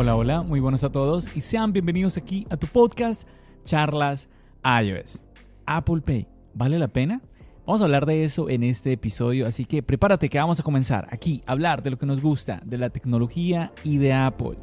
[0.00, 3.26] Hola, hola, muy buenos a todos y sean bienvenidos aquí a tu podcast
[3.64, 4.28] Charlas
[4.62, 5.24] iOS.
[5.66, 7.20] Apple Pay, ¿vale la pena?
[7.66, 11.08] Vamos a hablar de eso en este episodio, así que prepárate que vamos a comenzar
[11.10, 14.56] aquí a hablar de lo que nos gusta, de la tecnología y de Apple.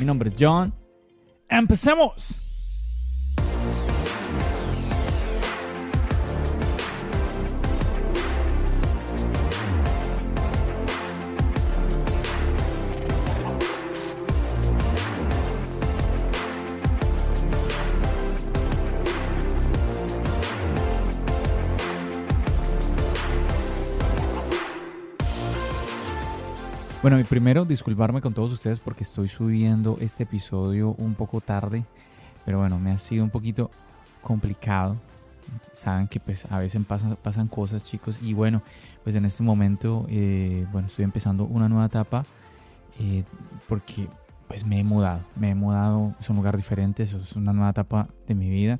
[0.00, 0.74] Mi nombre es John.
[1.48, 2.41] ¡Empecemos!
[27.02, 31.84] Bueno, y primero disculparme con todos ustedes porque estoy subiendo este episodio un poco tarde,
[32.44, 33.72] pero bueno, me ha sido un poquito
[34.20, 34.96] complicado.
[35.72, 38.62] Saben que pues a veces pasan, pasan cosas chicos y bueno,
[39.02, 42.24] pues en este momento, eh, bueno, estoy empezando una nueva etapa
[43.00, 43.24] eh,
[43.68, 44.06] porque
[44.46, 47.70] pues me he mudado, me he mudado, es un lugar diferente, eso es una nueva
[47.70, 48.78] etapa de mi vida.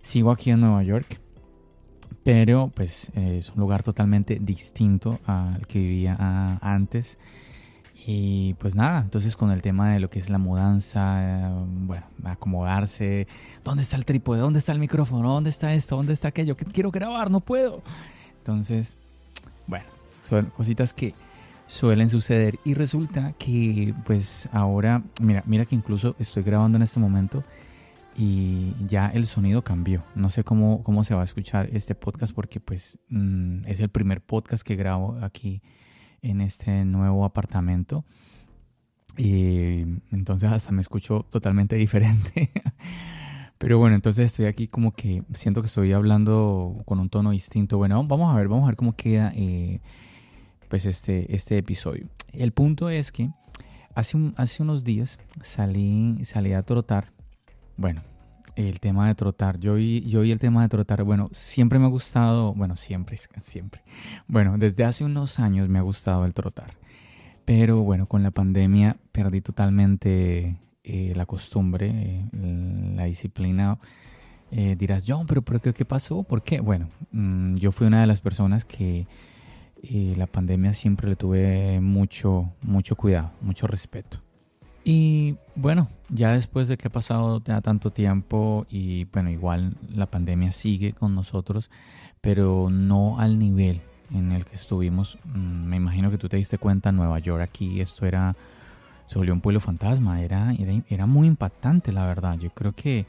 [0.00, 1.20] Sigo aquí en Nueva York,
[2.24, 7.18] pero pues eh, es un lugar totalmente distinto al que vivía antes.
[8.04, 13.28] Y pues nada, entonces con el tema de lo que es la mudanza, bueno, acomodarse,
[13.64, 14.40] ¿dónde está el trípode?
[14.40, 15.32] ¿Dónde está el micrófono?
[15.32, 15.96] ¿Dónde está esto?
[15.96, 16.56] ¿Dónde está aquello?
[16.56, 17.82] Que quiero grabar, no puedo.
[18.38, 18.98] Entonces,
[19.68, 19.84] bueno,
[20.22, 21.14] son cositas que
[21.66, 26.98] suelen suceder y resulta que pues ahora, mira, mira que incluso estoy grabando en este
[26.98, 27.44] momento
[28.16, 30.04] y ya el sonido cambió.
[30.14, 33.88] No sé cómo, cómo se va a escuchar este podcast porque pues mm, es el
[33.90, 35.62] primer podcast que grabo aquí
[36.22, 38.04] en este nuevo apartamento.
[39.16, 42.50] Y entonces hasta me escucho totalmente diferente.
[43.58, 47.78] Pero bueno, entonces estoy aquí como que siento que estoy hablando con un tono distinto.
[47.78, 49.80] Bueno, vamos a ver, vamos a ver cómo queda eh,
[50.68, 52.08] pues este, este episodio.
[52.32, 53.30] El punto es que
[53.94, 57.12] hace, hace unos días salí, salí a trotar.
[57.76, 58.02] Bueno,
[58.56, 59.58] el tema de trotar.
[59.58, 63.16] Yo y, yo y el tema de trotar, bueno, siempre me ha gustado, bueno, siempre,
[63.16, 63.82] siempre.
[64.26, 66.74] Bueno, desde hace unos años me ha gustado el trotar.
[67.44, 72.28] Pero bueno, con la pandemia perdí totalmente eh, la costumbre, eh,
[72.94, 73.78] la disciplina.
[74.50, 76.22] Eh, dirás, John, pero, pero ¿qué pasó?
[76.22, 76.60] ¿Por qué?
[76.60, 79.06] Bueno, mm, yo fui una de las personas que
[79.82, 84.21] la pandemia siempre le tuve mucho, mucho cuidado, mucho respeto.
[84.84, 90.06] Y bueno, ya después de que ha pasado ya tanto tiempo y bueno, igual la
[90.06, 91.70] pandemia sigue con nosotros,
[92.20, 93.80] pero no al nivel
[94.12, 95.18] en el que estuvimos.
[95.24, 98.36] Mm, me imagino que tú te diste cuenta, Nueva York aquí, esto era,
[99.06, 100.52] se volvió un pueblo fantasma, era,
[100.88, 102.38] era, muy impactante la verdad.
[102.38, 103.06] Yo creo que,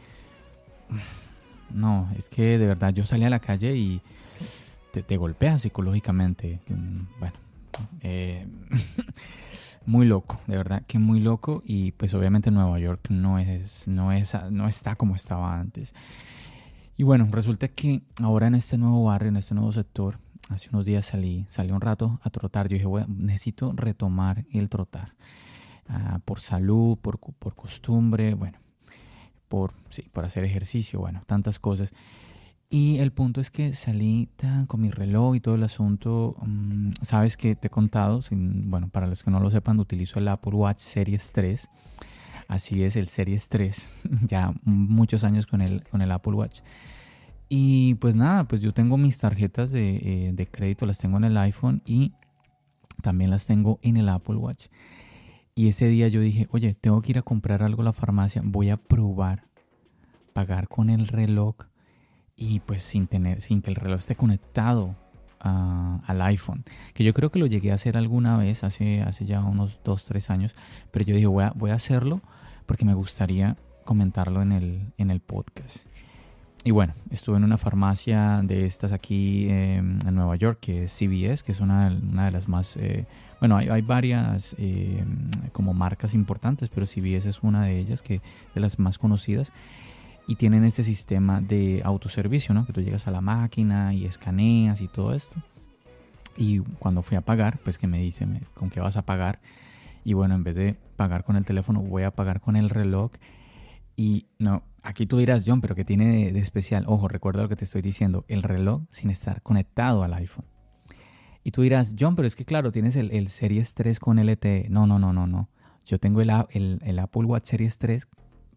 [1.74, 4.02] no, es que de verdad yo salí a la calle y
[4.92, 6.60] te, te golpea psicológicamente.
[6.68, 7.36] Mm, bueno,
[8.02, 8.46] eh,
[9.86, 14.12] muy loco, de verdad que muy loco y pues obviamente Nueva York no es no
[14.12, 15.94] es no está como estaba antes.
[16.96, 20.86] Y bueno, resulta que ahora en este nuevo barrio, en este nuevo sector, hace unos
[20.86, 22.68] días salí, salí un rato a trotar.
[22.68, 25.16] Yo dije, bueno, necesito retomar el trotar.
[25.88, 28.60] Ah, por salud, por, por costumbre, bueno,
[29.48, 31.94] por, sí, por hacer ejercicio, bueno, tantas cosas.
[32.74, 36.36] Y el punto es que salí tan, con mi reloj y todo el asunto.
[36.42, 40.28] Mm, sabes que te he contado, bueno, para los que no lo sepan, utilizo el
[40.28, 41.70] Apple Watch Series 3.
[42.48, 43.94] Así es, el Series 3.
[44.28, 46.62] ya muchos años con el, con el Apple Watch.
[47.48, 51.26] Y pues nada, pues yo tengo mis tarjetas de, eh, de crédito, las tengo en
[51.26, 52.14] el iPhone y
[53.04, 54.70] también las tengo en el Apple Watch.
[55.54, 58.42] Y ese día yo dije, oye, tengo que ir a comprar algo a la farmacia,
[58.44, 59.44] voy a probar
[60.34, 61.54] pagar con el reloj
[62.36, 64.96] y pues sin tener, sin que el reloj esté conectado
[65.40, 66.64] al iPhone.
[66.94, 70.06] Que yo creo que lo llegué a hacer alguna vez hace, hace ya unos 2,
[70.06, 70.56] 3 años.
[70.92, 72.22] Pero yo dije, voy a, voy a hacerlo
[72.66, 75.88] porque me gustaría comentarlo en el, en el podcast.
[76.64, 80.94] Y bueno, estuve en una farmacia de estas aquí em, en Nueva York, que es
[80.98, 82.78] CVS, que es una, una de las más...
[82.78, 83.06] Eh,
[83.42, 88.22] bueno, hay, hay varias em, como marcas importantes, pero CVS es una de ellas, que
[88.56, 89.52] de las más conocidas
[90.28, 92.66] y tienen este sistema de autoservicio, ¿no?
[92.66, 95.42] Que tú llegas a la máquina y escaneas y todo esto.
[96.38, 99.40] Y cuando fui a pagar, pues que me dice, ¿con qué vas a pagar?
[100.04, 103.12] Y bueno, en vez de pagar con el teléfono, voy a pagar con el reloj.
[103.96, 106.86] Y no, aquí tú dirás, John, pero ¿qué tiene de, especial?
[106.88, 110.46] Ojo, recuerda lo que te estoy diciendo, el reloj sin estar conectado al iPhone.
[111.44, 114.68] Y tú dirás, John, pero es que claro, tienes el, el Series 3 con LTE.
[114.70, 115.50] No, no, no, no, no.
[115.86, 118.08] Yo tengo el, el, el Apple Watch Series 3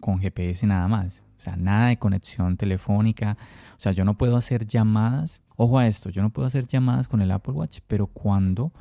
[0.01, 1.26] con GPS nada más.
[1.37, 3.37] O sea, nada de conexión telefónica.
[3.77, 5.43] O sea, yo no puedo hacer llamadas.
[5.57, 8.73] Ojo a esto, yo no puedo hacer llamadas con el Apple Watch, pero cuando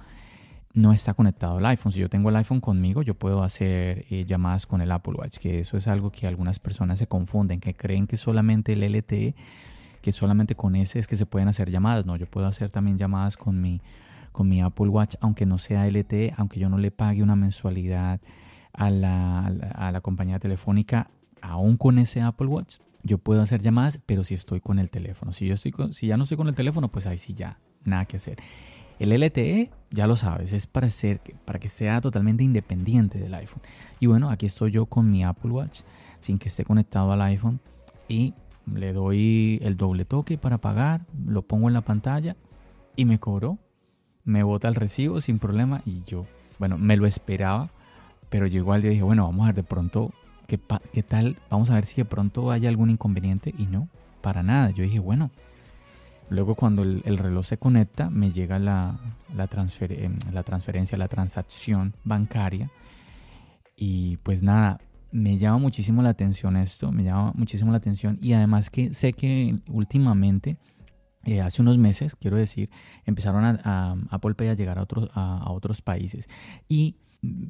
[0.75, 1.91] no está conectado al iPhone.
[1.91, 5.37] Si yo tengo el iPhone conmigo, yo puedo hacer eh, llamadas con el Apple Watch,
[5.37, 9.35] que eso es algo que algunas personas se confunden, que creen que solamente el LTE,
[10.01, 12.05] que solamente con ese es que se pueden hacer llamadas.
[12.05, 13.81] No, yo puedo hacer también llamadas con mi,
[14.33, 18.19] con mi Apple Watch, aunque no sea LTE, aunque yo no le pague una mensualidad
[18.73, 21.09] a la, a la compañía telefónica,
[21.45, 22.77] aún con ese Apple Watch.
[23.03, 25.31] Yo puedo hacer llamadas, pero si estoy con el teléfono.
[25.31, 28.05] Si, yo estoy si ya no estoy con el teléfono, pues ahí sí ya, nada
[28.05, 28.37] que hacer.
[28.97, 33.61] El LTE, ya lo sabes, es para, ser, para que sea totalmente independiente del iPhone.
[33.99, 35.81] Y bueno, aquí estoy yo con mi Apple Watch,
[36.19, 37.59] sin que esté conectado al iPhone.
[38.07, 38.33] Y
[38.73, 42.35] le doy el doble toque para pagar, lo pongo en la pantalla
[42.95, 43.59] y me cobró.
[44.23, 46.25] Me bota el recibo sin problema y yo,
[46.57, 47.69] bueno, me lo esperaba,
[48.29, 50.11] pero yo igual dije, bueno, vamos a ver de pronto
[50.47, 53.89] qué, tal, vamos a ver si de pronto hay algún inconveniente y no,
[54.21, 54.69] para nada.
[54.71, 55.31] Yo dije, bueno,
[56.29, 58.99] Luego cuando el, reloj se conecta me llega la,
[59.35, 59.47] la,
[59.89, 62.71] em, la transferencia, la transacción bancaria.
[63.77, 64.79] Y pues nada,
[65.11, 68.17] me llama muchísimo la atención esto, me llama muchísimo la atención.
[68.21, 70.57] Y además que sé que últimamente,
[71.25, 72.69] eh, hace unos meses, quiero decir,
[73.05, 76.27] empezaron a, Apple Pay a llegar a otros, a, otros países.
[76.67, 76.95] Y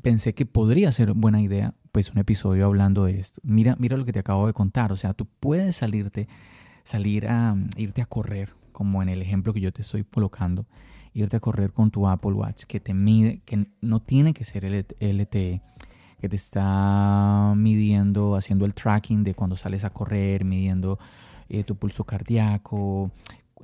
[0.01, 3.41] pensé que podría ser buena idea pues un episodio hablando de esto.
[3.43, 4.91] Mira, mira lo que te acabo de contar.
[4.91, 6.27] O sea, tú puedes salirte,
[6.83, 10.65] salir a irte a correr como en el ejemplo que yo te estoy colocando,
[11.13, 14.65] irte a correr con tu Apple Watch que te mide, que no tiene que ser
[14.65, 15.61] LTE,
[16.19, 20.99] que te está midiendo, haciendo el tracking de cuando sales a correr, midiendo
[21.47, 23.11] eh, tu pulso cardíaco,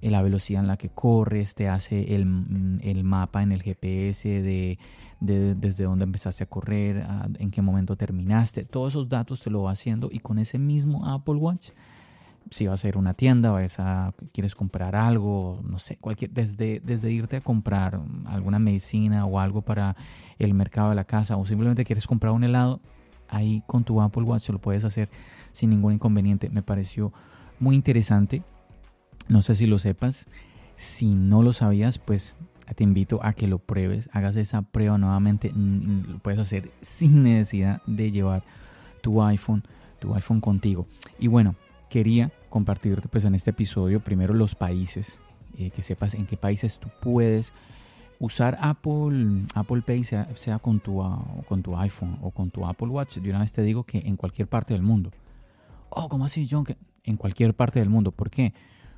[0.02, 4.80] la velocidad en la que corres, te hace el, el mapa en el GPS de,
[5.22, 7.06] de, desde dónde empezaste a correr,
[7.40, 11.08] en qué momento terminaste, todos esos datos te lo va haciendo y con ese mismo
[11.08, 11.70] Apple Watch
[12.50, 16.32] si vas a ir a una tienda, vas a, quieres comprar algo, no sé, cualquier,
[16.32, 19.96] desde, desde irte a comprar alguna medicina o algo para
[20.38, 22.82] el mercado de la casa o simplemente quieres comprar un helado,
[23.30, 25.10] ahí con tu Apple Watch lo puedes hacer
[25.54, 26.50] sin ningún inconveniente.
[26.50, 27.14] Me pareció
[27.60, 28.44] muy interesante.
[29.28, 30.28] No sé si lo sepas.
[30.76, 32.36] Si no lo sabías, pues
[32.74, 35.52] te invito a que lo pruebes, hagas esa prueba nuevamente.
[35.54, 38.44] Lo puedes hacer sin necesidad de llevar
[39.02, 39.64] tu iPhone,
[40.00, 40.88] tu iPhone contigo.
[41.20, 41.56] Y bueno,
[41.90, 45.18] quería compartirte pues en este episodio primero los países,
[45.58, 47.54] eh, que sepas en qué países tú puedes
[48.20, 52.88] usar Apple, Apple Pay, sea, con, tu, ah, con tu iPhone o con tu Apple
[52.88, 53.18] Watch.
[53.18, 55.12] De una vez te digo que en cualquier parte del mundo.
[55.90, 56.64] Oh, ¿cómo así, John?
[56.64, 58.12] Que en cualquier parte del mundo.
[58.12, 58.54] ¿Por qué?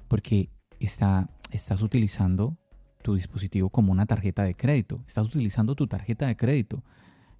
[0.09, 0.49] Porque
[0.79, 2.57] está, estás utilizando
[3.03, 5.03] tu dispositivo como una tarjeta de crédito.
[5.05, 6.83] Estás utilizando tu tarjeta de crédito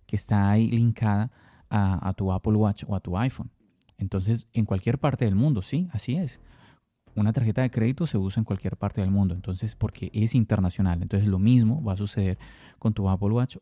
[0.06, 1.31] que está ahí linkada
[1.69, 3.50] a tu Apple Watch o a tu iPhone.
[3.98, 6.39] Entonces, en cualquier parte del mundo, sí, así es.
[7.15, 11.01] Una tarjeta de crédito se usa en cualquier parte del mundo, entonces porque es internacional.
[11.01, 12.38] Entonces lo mismo va a suceder
[12.80, 13.58] con tu Apple Watch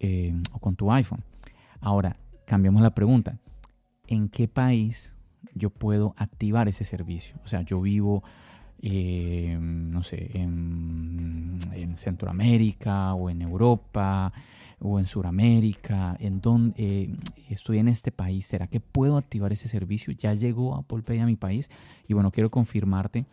[0.00, 1.22] eh, o con tu iPhone.
[1.80, 3.38] Ahora, cambiamos la pregunta.
[4.06, 5.14] ¿En qué país
[5.54, 7.36] yo puedo activar ese servicio?
[7.44, 8.22] O sea, yo vivo,
[8.82, 14.32] eh, no sé, en, en Centroamérica o en Europa
[14.78, 17.16] o en Sudamérica, en donde eh,
[17.48, 20.12] estoy en este país, ¿será que puedo activar ese servicio?
[20.12, 21.70] Ya llegó Apple Pay a mi país
[22.06, 23.24] y bueno, quiero confirmarte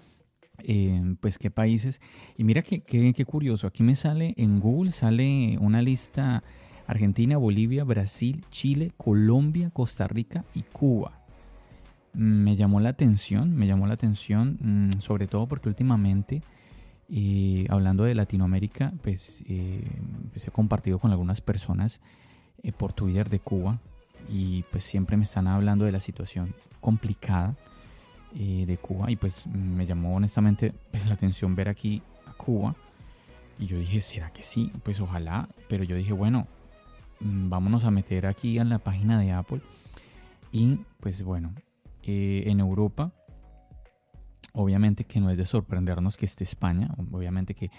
[0.59, 2.01] eh, pues qué países.
[2.37, 6.43] Y mira qué que, curioso, aquí me sale en Google, sale una lista
[6.87, 11.22] Argentina, Bolivia, Brasil, Chile, Colombia, Costa Rica y Cuba.
[12.13, 16.41] Me llamó la atención, me llamó la atención, mm, sobre todo porque últimamente
[17.09, 19.83] y hablando de Latinoamérica, pues, eh,
[20.31, 22.01] pues he compartido con algunas personas
[22.63, 23.79] eh, por Twitter de Cuba
[24.29, 27.55] y pues siempre me están hablando de la situación complicada
[28.35, 32.75] eh, de Cuba y pues me llamó honestamente pues, la atención ver aquí a Cuba
[33.59, 34.71] y yo dije, ¿será que sí?
[34.83, 36.47] Pues ojalá, pero yo dije, bueno,
[37.19, 39.61] mm, vámonos a meter aquí en la página de Apple
[40.51, 41.53] y pues bueno,
[42.05, 43.13] en Europa
[44.55, 47.71] Obviamente que no es de sorprendernos que esté España, obviamente que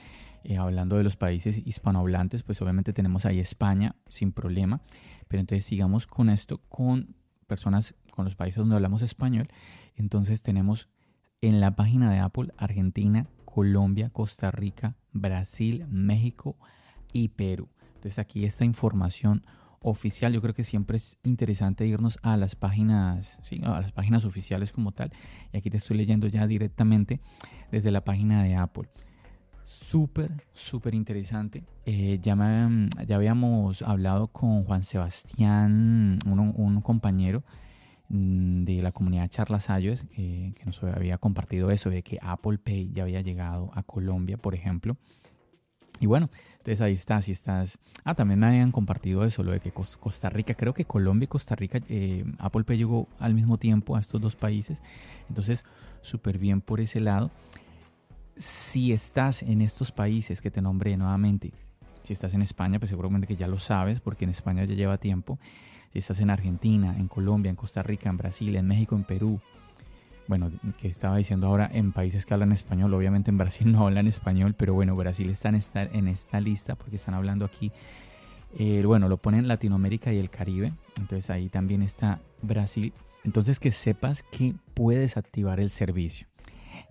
[0.42, 4.82] eh, hablando de los países hispanohablantes, pues obviamente tenemos ahí España sin problema,
[5.28, 7.14] pero entonces sigamos con esto, con
[7.46, 9.46] personas, con los países donde hablamos español,
[9.94, 10.88] entonces tenemos
[11.42, 16.56] en la página de Apple Argentina, Colombia, Costa Rica, Brasil, México
[17.12, 17.68] y Perú.
[17.86, 19.46] Entonces aquí esta información
[19.84, 23.60] oficial, yo creo que siempre es interesante irnos a las páginas, ¿sí?
[23.62, 25.12] a las páginas oficiales como tal.
[25.52, 27.20] Y aquí te estoy leyendo ya directamente
[27.70, 28.88] desde la página de Apple.
[29.62, 31.64] Súper, súper interesante.
[31.84, 32.34] Eh, ya,
[33.06, 37.44] ya habíamos hablado con Juan Sebastián, un, compañero
[38.08, 42.58] mm, de la comunidad Charlas Ayos, eh, que nos había compartido eso de que Apple
[42.58, 44.96] Pay ya había llegado a Colombia, por ejemplo.
[46.00, 47.78] Y bueno, entonces ahí está, si estás...
[48.04, 51.28] Ah, también me habían compartido eso, lo de que Costa Rica, creo que Colombia y
[51.28, 54.82] Costa Rica, eh, Apple Pay llegó al mismo tiempo a estos dos países.
[55.28, 55.64] Entonces,
[56.00, 57.30] súper bien por ese lado.
[58.36, 61.52] Si estás en estos países que te nombré nuevamente,
[62.02, 64.98] si estás en España, pues seguramente que ya lo sabes, porque en España ya lleva
[64.98, 65.38] tiempo.
[65.92, 69.40] Si estás en Argentina, en Colombia, en Costa Rica, en Brasil, en México, en Perú,
[70.26, 74.06] bueno, que estaba diciendo ahora en países que hablan español, obviamente en Brasil no hablan
[74.06, 77.72] español, pero bueno, Brasil está en esta, en esta lista porque están hablando aquí,
[78.58, 82.92] eh, bueno, lo ponen Latinoamérica y el Caribe, entonces ahí también está Brasil.
[83.24, 86.26] Entonces que sepas que puedes activar el servicio.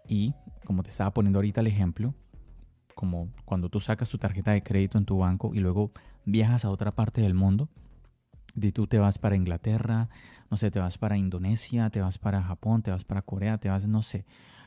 [0.08, 0.34] Y
[0.66, 2.14] como te estaba poniendo ahorita el ejemplo,
[2.96, 5.92] como cuando tú sacas tu tarjeta de crédito en tu banco y luego
[6.26, 7.70] viajas a otra parte del mundo,
[8.54, 10.10] de tú te vas para Inglaterra,
[10.50, 13.70] no sé, te vas para Indonesia, te vas para Japón, te vas para Corea, te
[13.70, 14.26] vas, no sé,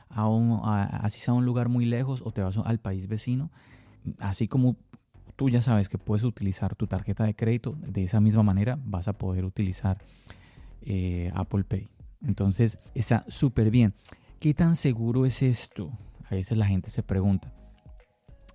[0.09, 3.51] a un, así sea un lugar muy lejos o te vas al país vecino,
[4.19, 4.75] así como
[5.35, 9.07] tú ya sabes que puedes utilizar tu tarjeta de crédito, de esa misma manera vas
[9.07, 9.99] a poder utilizar
[10.81, 11.89] eh, Apple Pay.
[12.25, 13.93] Entonces está súper bien.
[14.39, 15.91] ¿Qué tan seguro es esto?
[16.29, 17.53] A veces la gente se pregunta.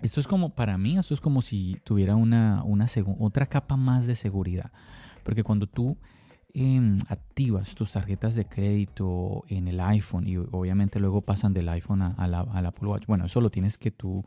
[0.03, 2.87] Esto es como, para mí, esto es como si tuviera una, una
[3.21, 4.73] otra capa más de seguridad.
[5.23, 5.97] Porque cuando tú
[6.55, 12.03] Em, activas tus tarjetas de crédito en el iPhone y obviamente luego pasan del iPhone
[12.03, 13.07] a, la, Apple Watch.
[13.07, 14.23] Bueno, eso lo tienes que tú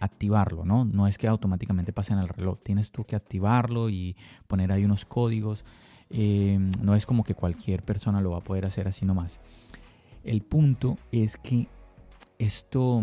[0.00, 0.86] activarlo, ¿no?
[0.86, 5.04] No es que automáticamente pasen al reloj, tienes tú que activarlo y poner ahí unos
[5.04, 5.66] códigos.
[6.08, 9.42] Em, no es como que cualquier persona lo va a poder hacer así nomás.
[10.24, 11.68] El punto es que
[12.38, 13.02] esto,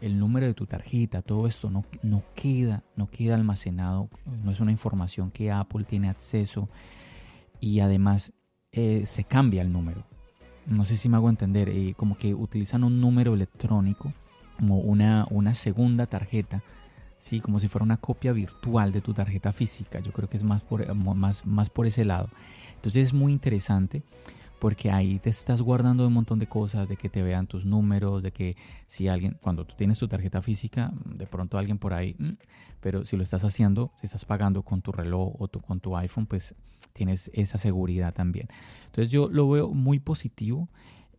[0.00, 4.08] el número de tu tarjeta, todo esto no, no, queda, no queda almacenado,
[4.44, 6.68] no es una información que Apple tiene acceso
[7.60, 8.32] y además
[8.72, 10.04] eh, se cambia el número.
[10.66, 14.12] No sé si me hago entender, eh, como que utilizan un número electrónico
[14.56, 16.62] como una, una segunda tarjeta,
[17.18, 17.40] ¿sí?
[17.40, 20.00] como si fuera una copia virtual de tu tarjeta física.
[20.00, 22.28] Yo creo que es más por, más, más por ese lado.
[22.74, 24.02] Entonces es muy interesante
[24.58, 28.22] porque ahí te estás guardando un montón de cosas, de que te vean tus números,
[28.22, 32.14] de que si alguien, cuando tú tienes tu tarjeta física, de pronto alguien por ahí,
[32.18, 32.36] mm,
[32.80, 36.26] pero si lo estás haciendo, si estás pagando con tu reloj o con tu iPhone,
[36.26, 36.54] pues
[36.92, 38.48] tienes esa seguridad también.
[38.86, 40.68] Entonces yo lo veo muy positivo.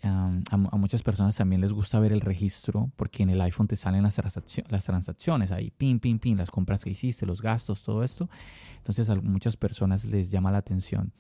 [0.03, 4.03] a, muchas personas también les gusta ver el registro porque en el iPhone te salen
[4.03, 4.22] las,
[4.70, 8.29] las transacciones ahí, pin, pin, pin, las compras que hiciste, los gastos, todo esto.
[8.77, 11.12] Entonces a muchas personas les llama la atención.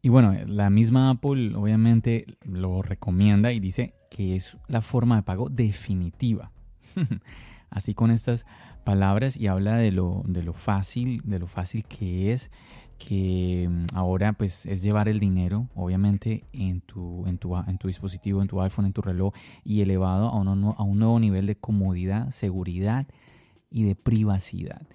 [0.00, 5.22] Y bueno, la misma Apple obviamente lo recomienda y dice que es la forma de
[5.22, 6.52] pago definitiva.
[7.70, 8.46] Así con estas
[8.84, 12.50] palabras y habla de lo, de lo fácil, de lo fácil que es,
[12.96, 17.88] que mm, ahora pues es llevar el dinero, obviamente, en tu, en tu, en tu
[17.88, 21.56] dispositivo, en tu iPhone, en tu reloj, y elevado a a un nuevo nivel de
[21.56, 23.06] comodidad, seguridad
[23.70, 24.86] y de privacidad.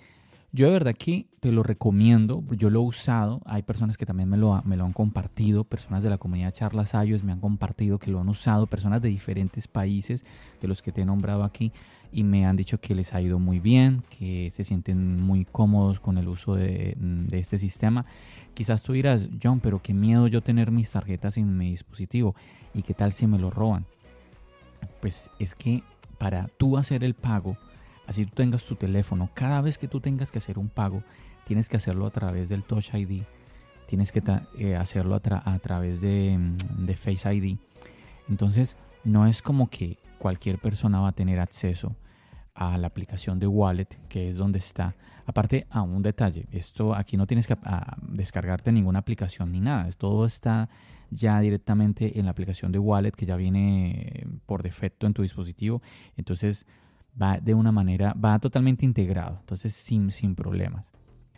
[0.55, 4.29] Yo de verdad que te lo recomiendo, yo lo he usado, hay personas que también
[4.29, 8.19] me lo, han compartido, personas de la comunidad Charlas Ayos me han compartido que lo
[8.19, 10.23] han usado, personas de diferentes países
[10.61, 11.71] de los que te he nombrado aquí
[12.11, 15.99] y me han dicho que les ha ido muy bien, que se sienten muy cómodos
[15.99, 18.05] con el uso de, de este sistema.
[18.53, 22.35] Quizás tú dirás, John, pero qué miedo yo tener mis tarjetas en mi dispositivo
[22.75, 23.87] y qué tal si me lo roban.
[25.01, 25.81] Pues es que
[26.19, 27.57] para tú hacer el pago,
[28.07, 31.03] Así tú tengas tu teléfono, cada vez que tú tengas que hacer un pago,
[31.45, 33.23] tienes que hacerlo a través del Touch ID,
[33.87, 34.21] tienes que
[34.57, 37.57] eh, hacerlo a, través de, mm, Face ID.
[38.29, 41.95] Entonces, no es como que cualquier persona va a tener acceso
[42.55, 44.95] a la aplicación de Wallet, que es donde está.
[45.25, 47.57] Aparte, a un detalle, esto aquí no tienes que
[48.01, 50.69] descargarte ninguna aplicación ni nada, todo está
[51.09, 55.81] ya directamente en la aplicación de Wallet que ya viene por defecto en tu dispositivo.
[56.17, 56.65] Entonces,
[57.21, 60.85] va de una manera, va totalmente integrado, entonces sin, sin problemas.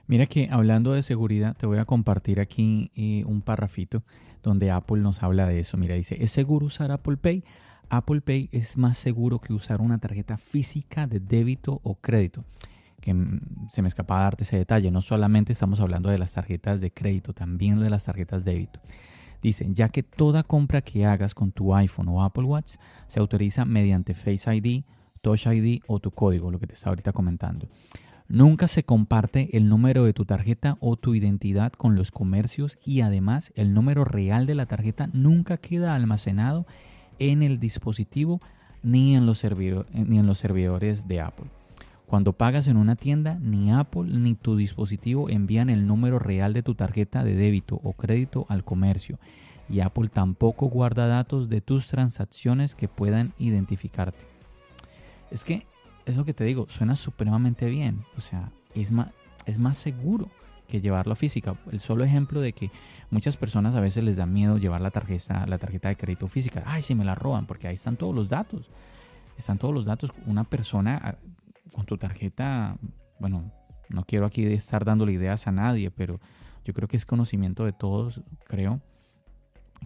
[0.08, 4.04] Mira que hablando de seguridad, te voy a compartir aquí eh, un parrafito
[4.44, 5.78] donde Apple nos habla de eso.
[5.78, 7.44] Mira, dice, ¿es seguro usar Apple Pay?
[7.90, 12.46] Apple Pay es más seguro que usar una tarjeta física de débito o crédito.
[13.02, 14.92] Que mm, se me escapa darte ese detalle.
[14.92, 18.80] No solamente estamos hablando de las tarjetas de crédito, también de las tarjetas de débito.
[19.42, 22.76] Dice, ya que toda compra que hagas con tu iPhone o Apple Watch
[23.08, 24.84] se autoriza mediante Face ID,
[25.26, 27.68] Touch ID o tu código, lo que te estaba ahorita comentando.
[28.28, 33.02] Nunca se comparte el número de tu tarjeta o tu identidad con los comercios y
[33.02, 36.68] además el número real de la tarjeta nunca queda almacenado
[37.18, 38.40] en el dispositivo
[38.84, 41.48] ni en los, ni en los servidores de Apple.
[42.06, 46.62] Cuando pagas en una tienda, ni Apple ni tu dispositivo envían el número real de
[46.62, 49.18] tu tarjeta de débito o crédito al comercio.
[49.70, 54.35] Y Apple tampoco guarda datos de tus transacciones que puedan identificarte.
[55.32, 55.66] Es que,
[56.06, 58.06] es lo que te digo, suena supremamente bien.
[58.18, 59.10] O sea, es más,
[59.46, 60.30] es más seguro
[60.68, 61.56] que llevarlo física.
[61.72, 62.72] El solo ejemplo de que
[63.10, 66.64] muchas personas a veces les da miedo llevar la tarjeta, la tarjeta de crédito física.
[66.66, 68.70] Ay, si me la roban, porque ahí están todos los datos.
[69.38, 70.12] Están todos los datos.
[70.26, 71.18] Una persona
[71.74, 72.78] con tu tarjeta,
[73.20, 73.52] bueno,
[73.90, 76.20] no quiero aquí estar dándole ideas a nadie, pero
[76.64, 78.82] yo creo que es conocimiento de todos, creo,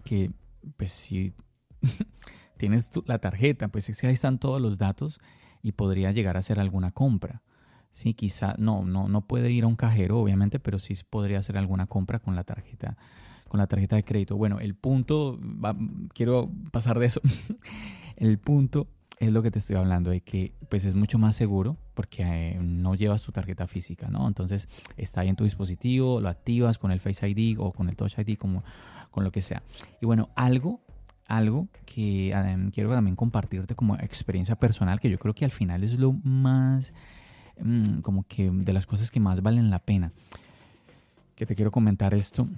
[0.04, 0.30] que
[0.76, 1.34] pues si
[2.60, 5.18] tienes la tarjeta, pues es que ahí están todos los datos
[5.62, 7.42] y podría llegar a hacer alguna compra.
[7.90, 11.56] Sí, quizá, no, no, no puede ir a un cajero, obviamente, pero sí podría hacer
[11.56, 12.98] alguna compra con la tarjeta,
[13.48, 14.36] con la tarjeta de crédito.
[14.36, 15.40] Bueno, el punto,
[16.12, 17.22] quiero pasar de eso.
[18.16, 18.88] el punto
[19.18, 22.58] es lo que te estoy hablando, de que pues es mucho más seguro porque eh,
[22.60, 24.28] no llevas tu tarjeta física, ¿no?
[24.28, 27.96] Entonces está ahí en tu dispositivo, lo activas con el Face ID o con el
[27.96, 28.62] Touch ID, como,
[29.10, 29.62] con lo que sea.
[30.00, 30.80] Y bueno, algo,
[31.30, 32.34] algo que
[32.74, 36.92] quiero también compartirte como experiencia personal, que yo creo que al final es lo más,
[37.62, 40.12] mm, como que de las cosas que más valen la pena.
[41.36, 42.48] Que te quiero comentar esto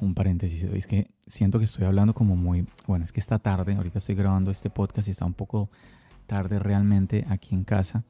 [0.00, 3.76] un paréntesis, es que siento que estoy hablando como muy, bueno, es que está tarde,
[3.76, 5.70] ahorita estoy grabando este podcast y está un poco
[6.26, 8.02] tarde realmente aquí en casa.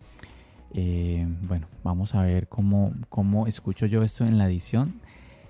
[0.73, 4.95] Eh, bueno, vamos a ver cómo, cómo escucho yo esto en la edición.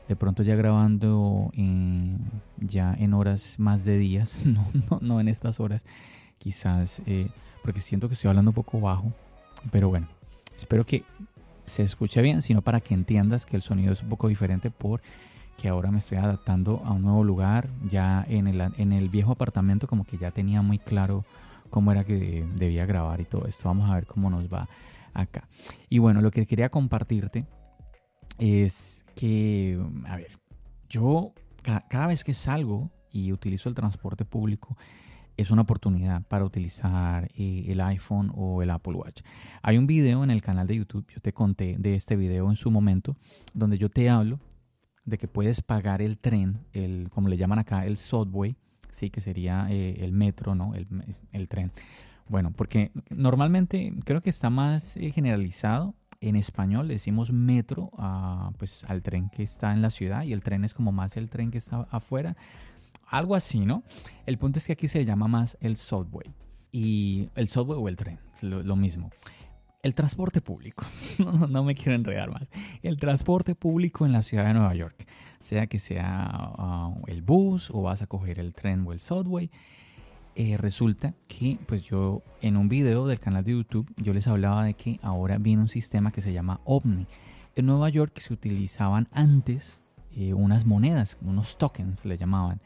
[0.09, 1.51] De pronto ya grabando
[2.59, 5.85] ya en horas más de días, no, no, no en estas horas,
[6.39, 7.29] quizás, eh,
[7.63, 9.13] porque siento que estoy hablando un poco bajo,
[9.71, 10.09] pero bueno,
[10.57, 11.05] espero que
[11.67, 15.03] se escuche bien, sino para que entiendas que el sonido es un poco diferente por
[15.59, 17.69] que ahora me estoy adaptando a un nuevo lugar.
[17.85, 21.25] Ya en el, en el viejo apartamento como que ya tenía muy claro
[21.69, 23.69] cómo era que debía grabar y todo esto.
[23.69, 24.69] Vamos a ver cómo nos va
[25.13, 25.49] acá.
[25.89, 27.45] Y bueno, lo que quería compartirte
[28.39, 30.39] es que, a ver,
[30.89, 34.77] yo cada vez que salgo y utilizo el transporte público,
[35.37, 39.23] es una oportunidad para utilizar eh, el iPhone o el Apple Watch.
[39.63, 42.57] Hay un video en el canal de YouTube, yo te conté de este video en
[42.57, 43.17] su momento,
[43.55, 44.41] donde yo te hablo
[45.05, 48.57] de que puedes pagar el tren, el, como le llaman acá, el subway,
[48.91, 50.75] sí, que sería eh, el metro, ¿no?
[50.75, 50.87] El,
[51.33, 51.73] el, tren.
[52.29, 55.95] Bueno, porque normalmente creo que está más eh, generalizado.
[56.21, 60.33] En español le decimos metro a, pues, al tren que está en la ciudad y
[60.33, 62.37] el tren es como más el tren que está afuera.
[63.07, 63.85] Algo así, ¿no?
[64.27, 66.31] El punto es que aquí se llama más el subway.
[66.73, 69.11] Y el subway o el tren, lo, lo mismo.
[69.83, 70.85] El transporte público,
[71.49, 72.49] no, me quiero enredar más.
[72.83, 75.07] El transporte público en la ciudad de Nueva York,
[75.39, 79.51] sea que sea ah, el bus o vas a coger el tren o el subway,
[80.35, 84.65] eh, resulta que pues yo en un video del canal de YouTube yo les hablaba
[84.65, 87.07] de que ahora viene un sistema que se llama OVNI.
[87.57, 89.81] En Nueva York se utilizaban antes
[90.15, 92.61] eh, unas monedas, unos tokens le llamaban.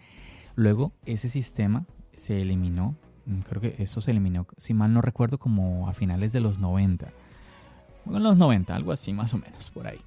[0.54, 2.96] Luego ese sistema se eliminó
[3.26, 6.58] Mm, creo que eso se eliminó, si mal no recuerdo, como a finales de los
[6.58, 7.08] 90.
[8.06, 10.00] en los 90, algo así más o menos, por ahí.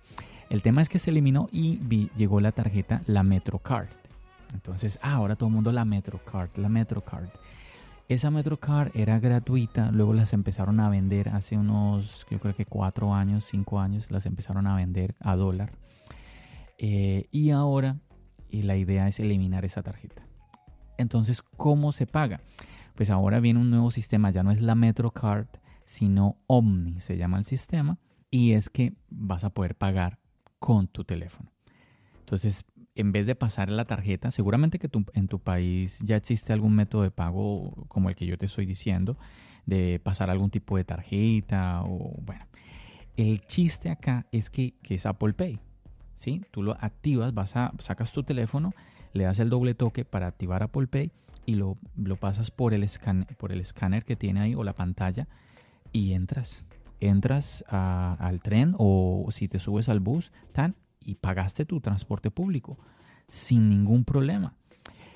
[0.49, 1.79] El tema es que se eliminó y
[2.17, 3.87] llegó la tarjeta, la MetroCard.
[4.55, 7.29] Entonces, ah, ahora todo el mundo la MetroCard, la MetroCard.
[8.09, 13.13] Esa MetroCard era gratuita, luego las empezaron a vender hace unos, yo creo que cuatro
[13.13, 15.71] años, cinco años, las empezaron a vender a dólar.
[16.77, 17.97] Eh, y ahora
[18.49, 20.23] y la idea es eliminar esa tarjeta.
[20.97, 22.41] Entonces, ¿cómo se paga?
[22.95, 25.47] pues ahora viene un nuevo sistema, ya no es la MetroCard,
[25.83, 27.99] sino Omni se llama el sistema,
[28.31, 30.19] y es que vas a poder pagar
[30.59, 31.51] con tu teléfono.
[32.19, 32.65] Entonces,
[32.95, 37.03] en vez de pasar la tarjeta, seguramente que en tu país ya existe algún método
[37.03, 39.17] de pago como el que yo te estoy diciendo,
[39.65, 42.45] de pasar algún tipo de tarjeta o bueno.
[43.17, 45.59] El chiste acá es que, que es Apple Pay.
[46.15, 46.41] ¿sí?
[46.51, 48.73] Tú lo activas, vas a, sacas tu teléfono,
[49.13, 51.11] le das el doble toque para activar Apple Pay
[51.45, 51.77] y lo,
[52.19, 52.85] pasas por el,
[53.37, 55.27] por el escáner que tiene ahí o la pantalla
[55.91, 56.65] y entras.
[57.01, 62.77] Entras al tren o si te subes al bus tan, y pagaste tu transporte público
[63.27, 64.53] sin ningún problema.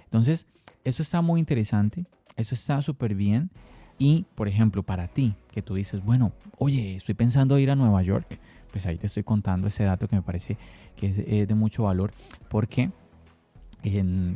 [0.05, 0.47] Entonces,
[0.83, 3.49] eso está muy interesante, eso está súper bien.
[3.97, 8.01] Y, por ejemplo, para ti, que tú dices, bueno, oye, estoy pensando ir a Nueva
[8.01, 8.39] York,
[8.71, 10.57] pues ahí te estoy contando ese dato que me parece
[10.95, 12.13] que es eh, de mucho valor,
[12.49, 12.91] porque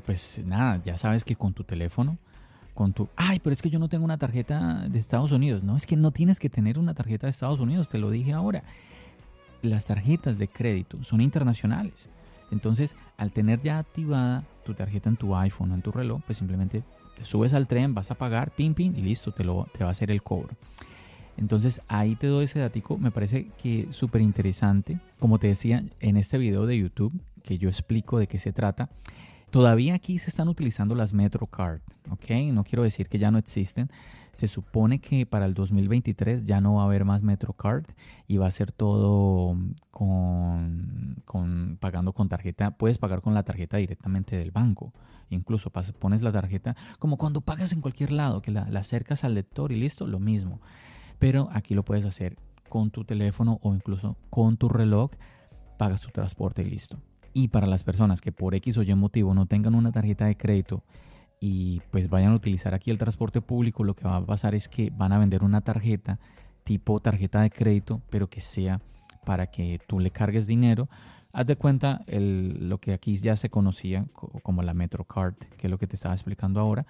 [0.06, 2.18] pues nada, ya sabes que con tu teléfono
[2.74, 5.64] con tu, ay, pero es que yo no tengo una tarjeta de Estados Unidos.
[5.64, 8.34] No, es que no tienes que tener una tarjeta de Estados Unidos, te lo dije
[8.34, 8.64] ahora.
[9.64, 12.10] Las tarjetas de crédito son internacionales.
[12.52, 16.38] Entonces, al tener ya activada tu tarjeta en tu iPhone o en tu reloj, pues
[16.38, 16.84] simplemente
[17.18, 19.90] te subes al tren, vas a pagar, pin, pin, y listo, te, lo, te va
[19.90, 20.56] a hacer el cobro.
[21.38, 25.00] Entonces ahí te doy ese datico, me parece que súper interesante.
[25.18, 28.90] Como te decía en este video de YouTube, que yo explico de qué se trata,
[29.54, 32.32] todavía aquí se están utilizando las MetroCard, ¿ok?
[32.52, 33.92] No quiero decir que ya no existen.
[34.32, 37.86] Se supone que para el 2023 ya no va a haber más MetroCard
[38.28, 39.56] y va a ser todo
[39.92, 42.72] con, pagando con tarjeta.
[42.72, 44.92] Puedes pagar con la tarjeta directamente del banco.
[45.30, 49.36] Incluso pones la tarjeta como cuando pagas en cualquier lado, que la, la acercas al
[49.36, 50.62] lector y listo, lo mismo
[51.24, 52.36] pero aquí lo puedes hacer
[52.68, 55.12] con tu teléfono o incluso con tu reloj,
[55.78, 57.00] pagas tu transporte y listo.
[57.34, 60.38] Y para las personas que por X o Y motivo no tengan una tarjeta de
[60.38, 60.84] crédito
[61.40, 64.70] y pues vayan a utilizar aquí el transporte público, lo que va a pasar es
[64.70, 66.20] que van a vender una tarjeta
[66.64, 68.80] tipo tarjeta de crédito, pero que sea
[69.26, 70.88] para que tú le cargues dinero.
[71.34, 74.06] Haz de cuenta el, lo que aquí ya se conocía
[74.44, 76.86] como la MetroCard, que es lo que te estaba explicando ahora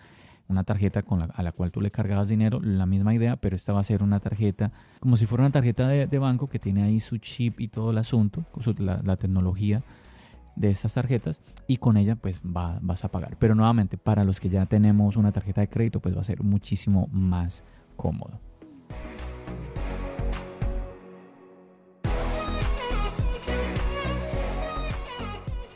[0.48, 3.56] una tarjeta con la, a la cual tú le cargabas dinero, la misma idea, pero
[3.56, 6.84] esta va a ser una tarjeta como si fuera una tarjeta de, banco que tiene
[6.84, 8.46] ahí su chip y todo el asunto,
[8.78, 9.82] la, tecnología
[10.56, 13.38] de estas tarjetas y con ella pues va, vas a pagar.
[13.40, 16.44] Pero nuevamente, para los que ya tenemos una tarjeta de crédito pues va a ser
[16.44, 17.64] muchísimo más
[17.96, 18.40] cómodo.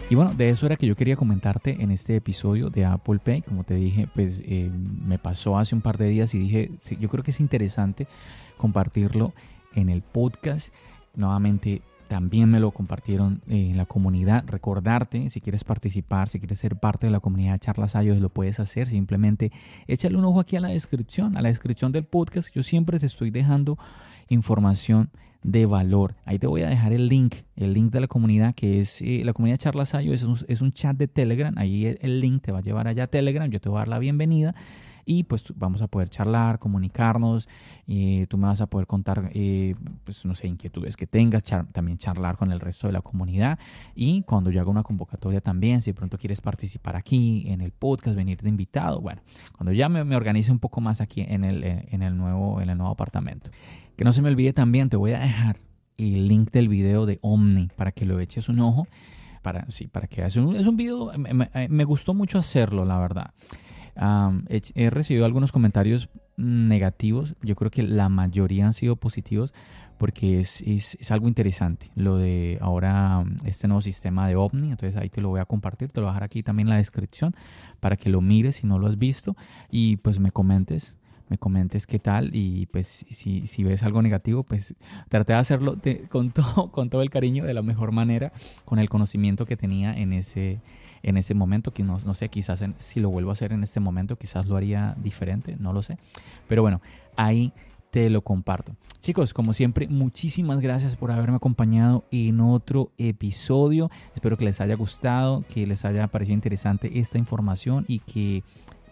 [0.09, 3.41] Y bueno, de eso era que yo quería comentarte en este episodio de Apple Pay.
[3.41, 7.09] Como te dije, pues eh, me pasó hace un par de días y dije, yo
[7.09, 8.07] creo que es interesante
[8.55, 9.33] compartirlo
[9.75, 10.73] en el podcast.
[11.13, 14.43] Nuevamente, también me lo compartieron en la comunidad.
[14.47, 18.29] Recordarte, si quieres participar, si quieres ser parte de la comunidad de Charlas Ayos, lo
[18.29, 18.87] puedes hacer.
[18.87, 19.51] Simplemente
[19.87, 22.53] échale un ojo aquí a la descripción, a la descripción del podcast.
[22.53, 23.77] Yo siempre te estoy dejando
[24.29, 25.09] información
[25.43, 26.15] de valor.
[26.25, 29.21] Ahí te voy a dejar el link, el link de la comunidad que es eh,
[29.23, 32.59] la comunidad Charlasayo, es un, es un chat de Telegram, ahí el, link te va
[32.59, 34.55] a llevar allá a Telegram, yo te voy a dar la bienvenida
[35.07, 37.47] y pues vamos a poder charlar, comunicarnos,
[37.87, 41.97] y tú me vas a poder contar, eh, pues no sé, inquietudes que tengas, también
[41.97, 43.57] charlar con el resto de la comunidad
[43.95, 47.71] y cuando yo haga una convocatoria también, si de pronto quieres participar aquí en el
[47.71, 49.21] podcast, venir de invitado, bueno,
[49.55, 52.69] cuando ya me, me organice un poco más aquí en el, en el, nuevo, en
[52.69, 53.49] el nuevo apartamento.
[53.95, 55.57] Que no se me olvide también, te voy a dejar
[55.97, 58.87] el link del video de Omni para que lo eches un ojo.
[59.41, 60.35] Para, sí, para que veas.
[60.35, 63.33] Es un video, me, gustó mucho hacerlo, la verdad.
[64.49, 67.35] He, recibido algunos comentarios negativos.
[67.41, 69.53] Yo creo que la mayoría han sido positivos
[69.97, 74.71] porque es, es, algo interesante lo de ahora este nuevo sistema de OVNI.
[74.71, 76.71] Entonces ahí te lo voy a compartir, te lo voy a dejar aquí también en
[76.71, 77.35] la descripción
[77.79, 79.35] para que lo mires si no lo has visto
[79.71, 80.97] y pues me comentes
[81.29, 84.75] me comentes qué tal y pues si, si ves algo negativo, pues
[85.09, 85.77] traté de hacerlo
[86.09, 88.31] con, todo, con todo el cariño, de la mejor manera,
[88.65, 90.61] con el conocimiento que tenía en ese,
[91.03, 93.79] en ese momento, que no, no sé, quizás si lo vuelvo a hacer en este
[93.79, 95.97] momento, quizás lo haría diferente, no lo sé.
[96.47, 96.81] Pero bueno,
[97.15, 97.53] ahí
[97.91, 98.75] te lo comparto.
[98.99, 103.89] Chicos, como siempre, muchísimas gracias por haberme acompañado en otro episodio.
[104.15, 108.43] Espero que les haya gustado, que les haya parecido interesante esta información y que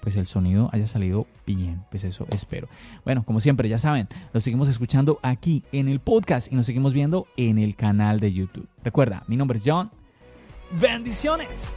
[0.01, 1.83] pues el sonido haya salido bien.
[1.89, 2.67] Pues eso espero.
[3.03, 6.93] Bueno, como siempre, ya saben, nos seguimos escuchando aquí en el podcast y nos seguimos
[6.93, 8.67] viendo en el canal de YouTube.
[8.83, 9.89] Recuerda, mi nombre es John.
[10.71, 11.69] Bendiciones.